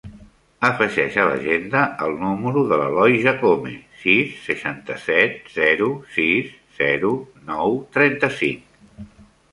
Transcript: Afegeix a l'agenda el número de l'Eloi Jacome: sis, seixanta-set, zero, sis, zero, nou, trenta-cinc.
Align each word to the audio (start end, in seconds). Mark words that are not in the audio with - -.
Afegeix 0.67 1.17
a 1.23 1.25
l'agenda 1.31 1.81
el 2.05 2.15
número 2.21 2.63
de 2.71 2.79
l'Eloi 2.79 3.19
Jacome: 3.27 3.75
sis, 4.05 4.33
seixanta-set, 4.47 5.37
zero, 5.59 5.91
sis, 6.17 6.51
zero, 6.81 7.13
nou, 7.53 7.81
trenta-cinc. 7.99 9.21